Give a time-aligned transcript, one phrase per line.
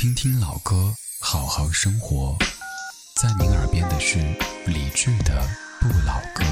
[0.00, 2.34] 听听老歌，好好生活。
[3.20, 4.18] 在您耳边的是
[4.64, 5.46] 理智的
[5.82, 6.42] 《不老歌》。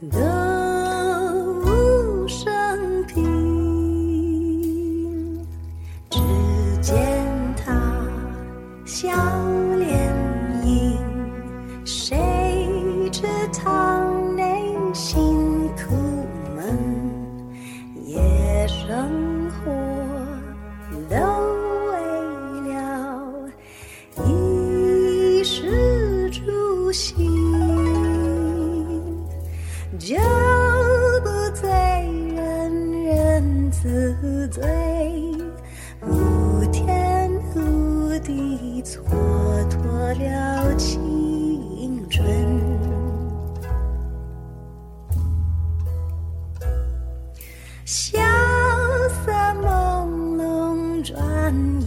[0.00, 0.27] The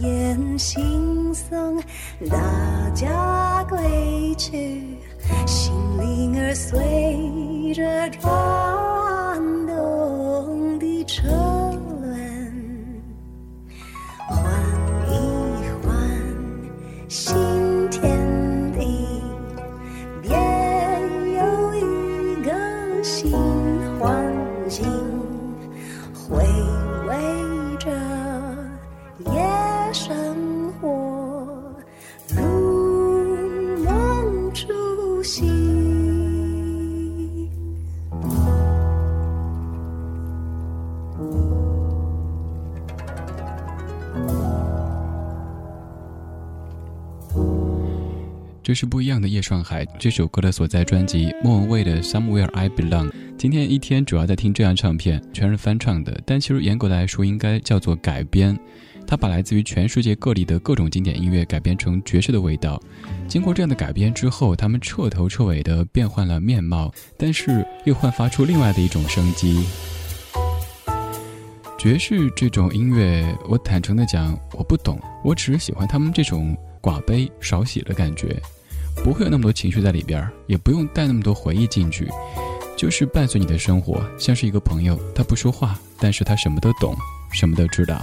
[0.00, 1.82] 眼惺忪，
[2.30, 4.98] 大家归去，
[5.46, 8.71] 心灵儿随着窗。
[48.72, 53.10] 这是不一样的夜上海这首歌的所在专辑，莫文蔚的《Somewhere I Belong》。
[53.36, 58.58] 今天一天主要在听这张唱片，全是翻唱的，但其实严格来说应该叫做改编。
[59.06, 62.80] 他把来自于全世界各地的各种经典音乐改编成爵士的味道。
[63.28, 69.66] 经过这样的改编之后，他们彻头彻尾的变换了面貌，但是又焕发出另外的一种生机。
[71.76, 76.56] 爵士这种音乐，我坦诚的讲，我不懂，我只是喜欢他们这种。
[76.82, 78.42] 寡悲少喜的感觉，
[79.04, 82.08] 不会有那么多情绪在里边也不用带那么多回忆进去，
[82.76, 86.94] 就是伴随你的生活，像是一个朋友，他不说话，但是他什么都懂，
[87.32, 88.00] 什么都知道。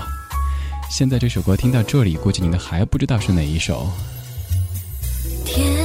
[0.91, 3.87] 现在这首歌听到这里，估计你们还不知道是哪一首。
[5.45, 5.78] 天。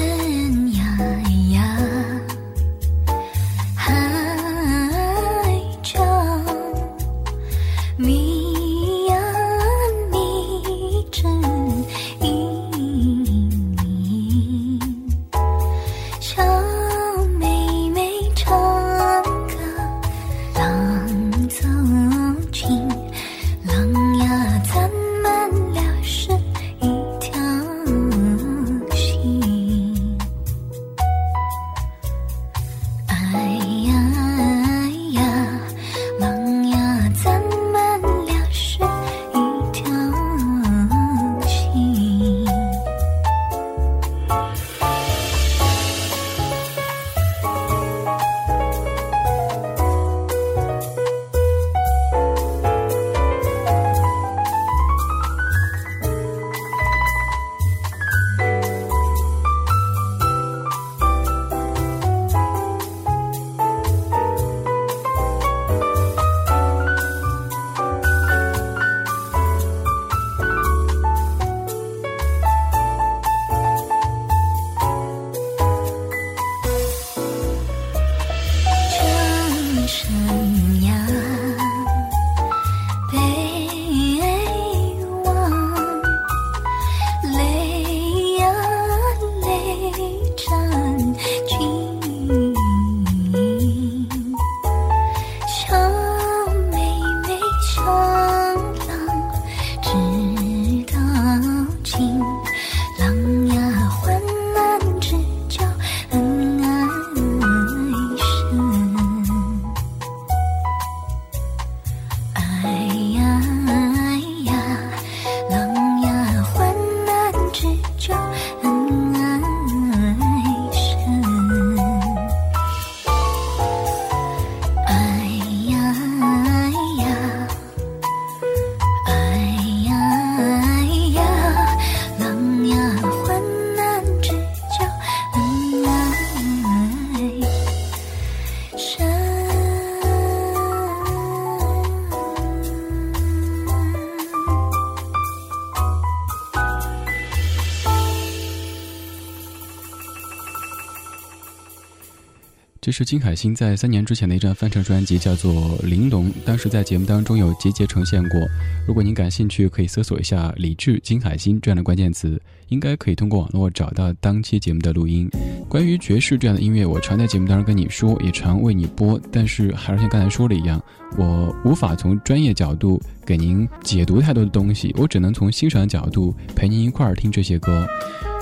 [152.95, 155.53] 是金海心在三年之前的一张翻唱专辑，叫做
[155.85, 158.41] 《玲珑》，当时在节目当中有节节呈现过。
[158.87, 165.29] 如果您感兴趣，可以搜索一下“李志、金海心”这样的关键词，应该可以通过网络找到当期节目的录音。
[165.69, 170.81] 关于爵士这样的音乐，我常在节目当中跟你说，也常为你播，但是还是像刚才说的一样，
[171.19, 177.85] 我无法从专业角度给您解读太多的东西，我只能从欣赏角度陪您一块儿听这些歌。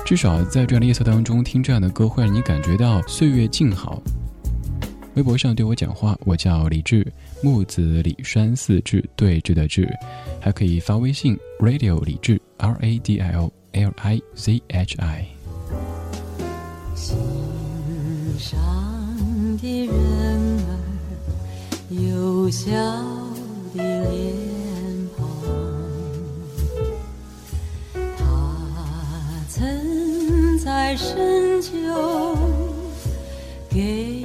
[0.05, 3.99] 至少在这样的夜色当中听这样的歌，会让你感觉到岁月静好。
[5.15, 7.05] 微博上对我讲话，我叫李志，
[7.43, 9.87] 木子李山四志对峙的志，
[10.41, 15.27] 还可以发微信 radio 李志 R A D I O L I Z H I。
[19.61, 19.95] 的人
[20.65, 20.73] 儿
[21.89, 22.71] 有笑
[23.75, 25.25] 的脸庞，
[28.17, 31.71] 他曾在深秋
[33.69, 34.23] 给。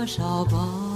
[0.00, 0.89] 多少包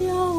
[0.00, 0.37] 笑。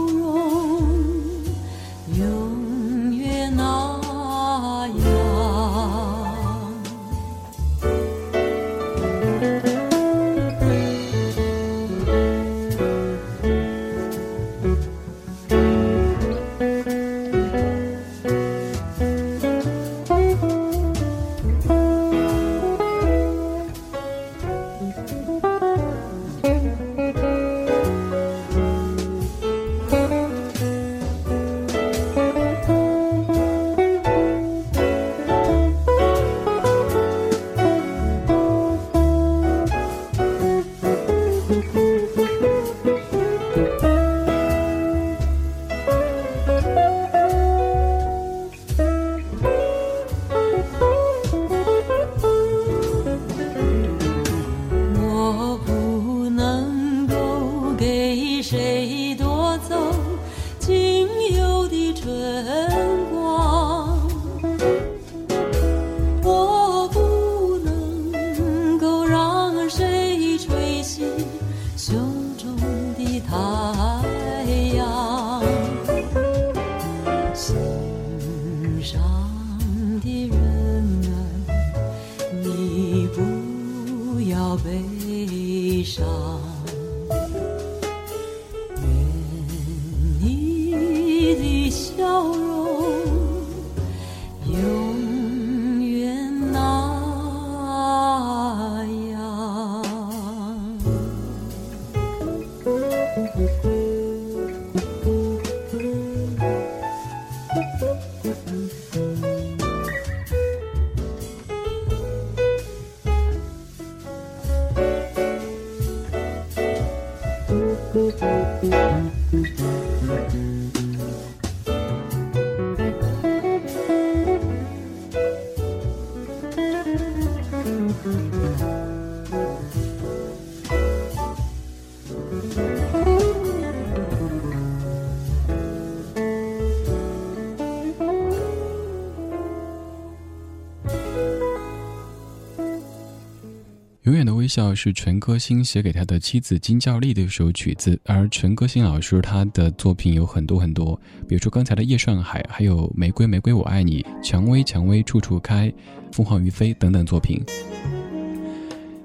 [144.49, 155.67] 笑是陈歌辛写给他的妻子金教丽的一首曲子，而陈歌辛老师他的作品有很多很多，比如说刚才的《夜上海》，还有《玫瑰玫瑰我爱你》，《蔷薇蔷薇处处开》，
[156.11, 157.39] 《凤凰于飞》等等作品。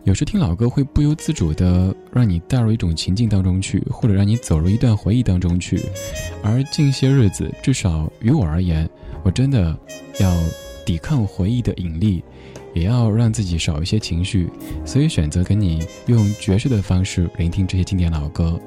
[0.04, 5.80] 有时听老歌会不由自主的让你带入一种情境当中去，或者让你走入一段回忆当中去。
[6.42, 8.88] 而近些日子，至少于我而言，
[9.22, 9.74] 我真的
[10.20, 10.30] 要
[10.85, 12.23] 抵抗回忆的引力，
[12.75, 14.49] 也要让自己少一些情绪，
[14.85, 18.61] 所以选择跟你用爵士的方式聆听这些经典老歌。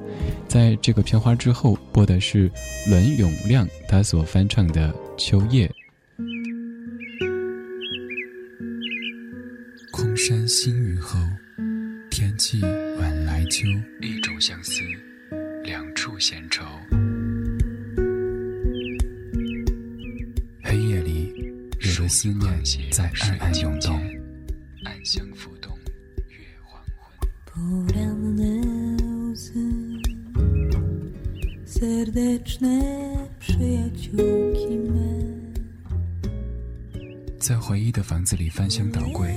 [0.47, 2.51] 在这个片花之后播的是
[2.87, 5.67] 伦永亮他所翻唱的《秋夜》。
[9.91, 11.17] 空山新雨后，
[12.11, 12.61] 天气
[12.99, 13.67] 晚来秋，
[14.01, 14.81] 一种相思，
[15.63, 16.63] 两处闲愁。
[22.07, 23.99] 的思念在暗暗涌动，
[24.85, 25.77] 暗香浮动，
[26.29, 27.27] 月黄昏。
[37.37, 39.35] 在回忆的房子里翻箱倒柜，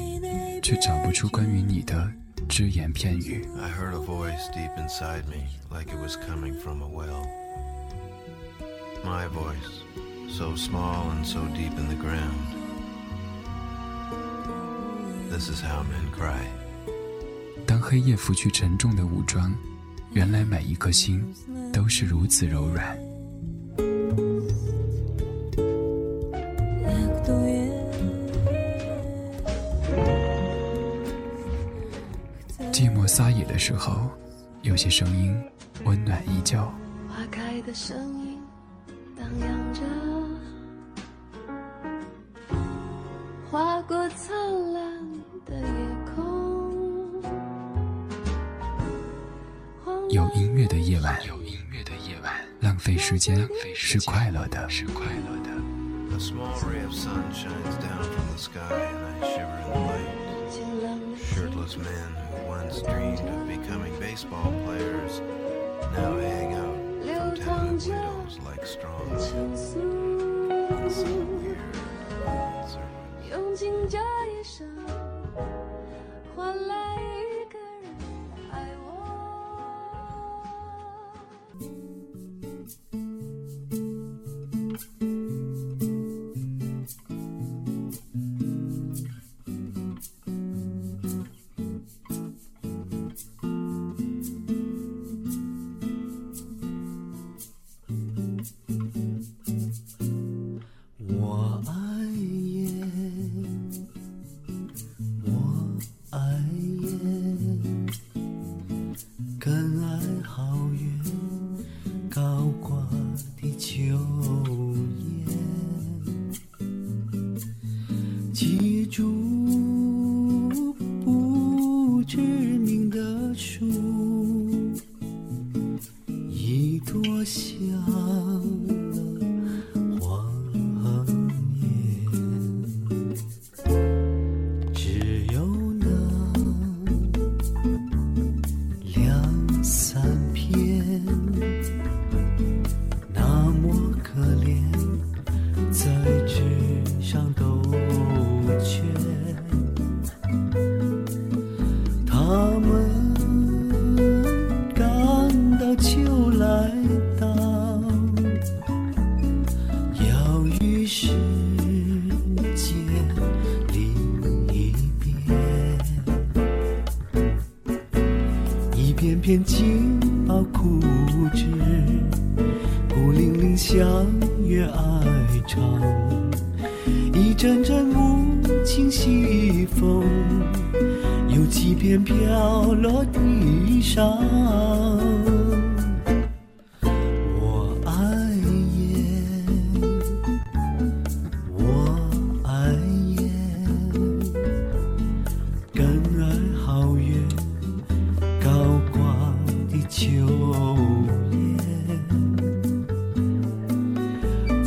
[0.63, 2.09] 却找不出关于你的
[2.49, 3.45] 只言片语。
[3.59, 7.27] I heard a voice deep inside me, like it was coming from a well.
[9.05, 9.83] My voice,
[10.29, 12.60] so small and so deep in the ground.
[17.67, 19.55] 当黑夜拂去沉重的武装，
[20.13, 21.25] 原来每一颗心
[21.73, 22.99] 都是如此柔软。
[32.73, 34.11] 寂寞撒野的时候，
[34.63, 35.37] 有些声音
[35.85, 36.59] 温暖依旧。
[37.09, 38.39] 花开的声音
[39.17, 39.81] 荡漾着，
[50.11, 55.51] 有音乐的夜晚，有音乐的夜晚，浪费时间是快乐的，是快乐的。
[56.13, 58.61] A small ray of sun shines down from the sky,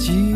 [0.05, 0.32] 记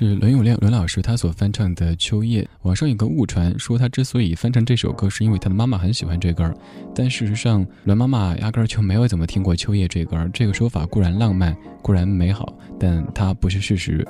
[0.00, 2.42] 是伦永亮伦老师他所翻唱的《秋夜》。
[2.62, 6.56] 网上有个误传，说他之所以翻唱这首歌，是因为他的妈妈很喜欢这歌儿。
[6.94, 10.30] 但事实上，伦妈妈压根儿就没有怎么听过《秋夜》这歌儿。
[10.32, 14.02] 这个说法固然浪漫，固然美好，但它不是事实。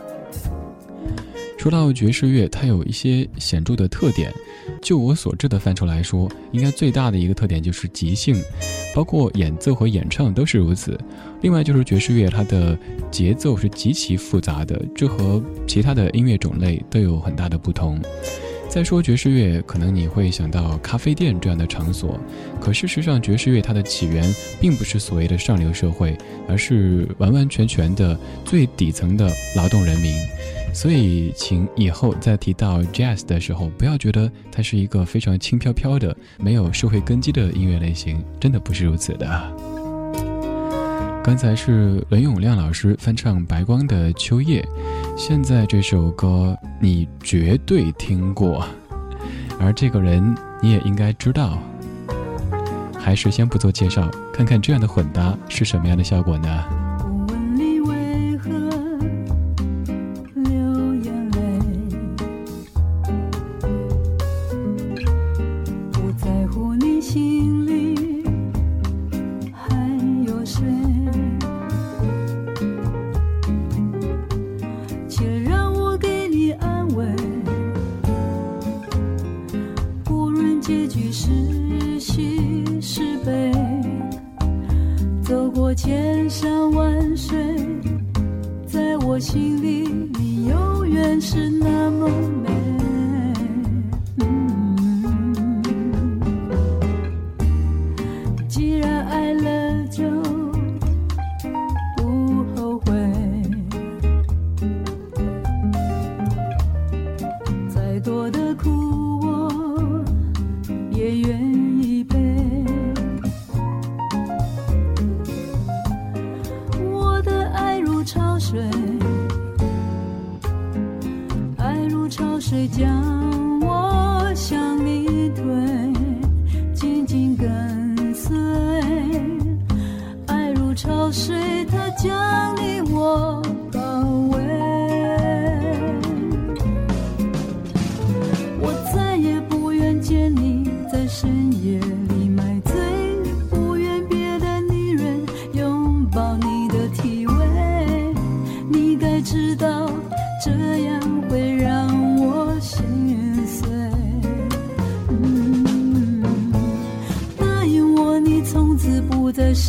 [1.60, 4.32] 说到爵士乐，它有一些显著的特点。
[4.80, 8.42] 就我所知的范畴来说，应该最大的一个特点就是即兴，
[8.94, 10.98] 包括演奏和演唱都是如此。
[11.42, 12.78] 另外就是爵士乐，它的
[13.10, 18.00] 节奏是极其复杂的，这和其他的音乐种类都有很大的不同。
[18.66, 22.18] 再说爵士乐，可能你会想到咖啡店这样的场所，
[22.58, 26.16] 可事实上，爵士乐它的起源并不是所谓的上流社会，
[26.48, 30.14] 而是完完全全的最底层的劳动人民。
[30.72, 39.26] 所以，请以后在提到 jazz 的时候，不要觉得它是一个非常轻飘飘的、没有社会根基的音乐类型，真的不是如此的。
[41.22, 44.62] 刚才是伦永亮老师翻唱白光的《秋夜》，
[45.18, 48.64] 现在这首歌你绝对听过，
[49.60, 51.58] 而这个人你也应该知道。
[52.98, 56.79] 还是先不做介绍，看看这样的混搭是什么样的效果呢？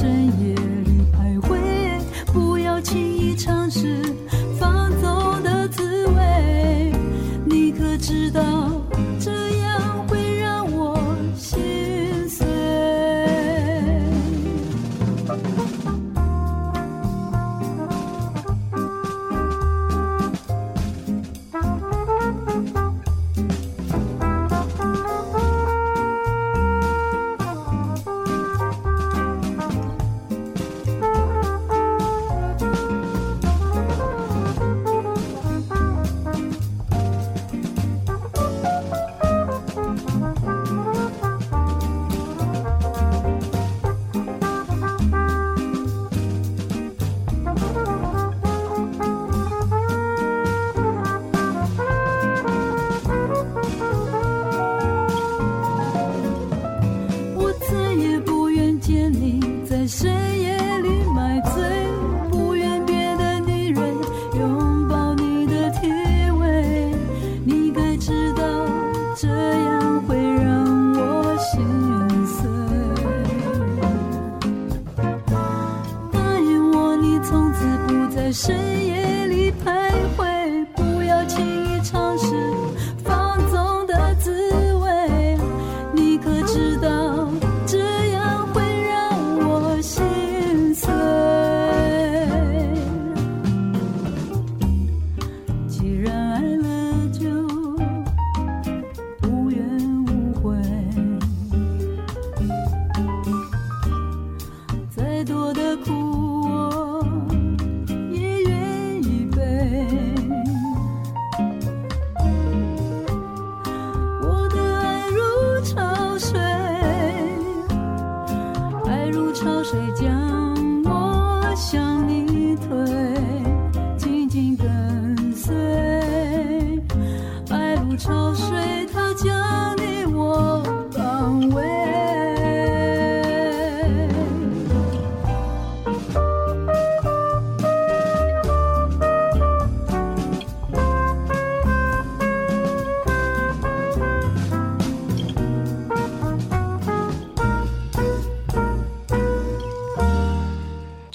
[0.01, 0.70] 深夜。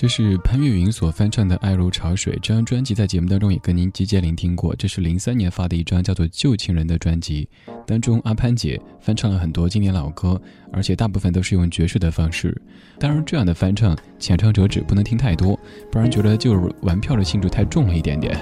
[0.07, 4.73] 这是潘越云所翻唱的《爱如潮水》这张专辑，在节目当中也跟您集结聆听过。
[4.77, 7.49] 这是零三年发的一张叫做《旧情人》的专辑，
[7.85, 10.41] 当中阿潘姐翻唱了很多经典老歌，
[10.73, 12.57] 而且大部分都是用爵士的方式。
[13.01, 15.59] 当然，这样的翻唱，浅唱辄止，不能听太多，
[15.91, 18.39] 不然觉得就是玩票的性质太重了一点点。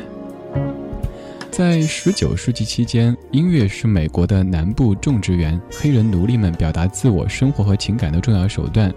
[1.56, 8.92] 在十九世纪期间，音乐是美国的南部种植园黑人奴隶们表达自我生活和情感的重要手段。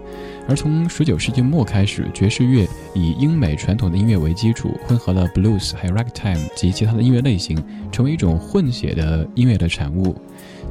[0.48, 2.66] 而从十九世纪末开始，爵士乐
[2.96, 7.56] 以英美传统的音乐为基础，混合了 blues 还有 ragtime 及其他的音乐类型，
[7.92, 10.16] 成为一种混血的音乐的产物。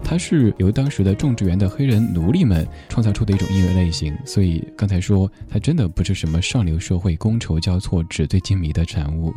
[0.04, 9.34] 它是由当时的种植园的黑人奴隶们创造出的一种音乐类型，所以刚才说它真的不是什么上流社会觥筹交错、纸醉金迷的产物。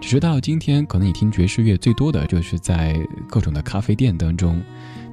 [0.00, 2.94] 只是到今天，可能你听爵士乐最多的就是在
[3.28, 4.60] 各种的咖啡店当中。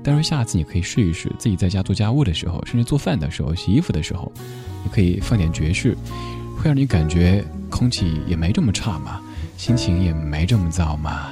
[0.04, 4.32] 当然，下次你可以试一试，自己在家做家务的时候，甚至做饭的时候、洗衣服的时候，
[4.84, 5.96] 你可以放点爵士，
[6.58, 9.22] 会让你感觉空气也没这么差嘛，
[9.58, 11.32] 心情也没这么糟嘛。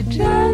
[0.00, 0.51] 这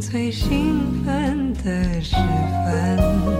[0.00, 3.37] 最兴奋的时分。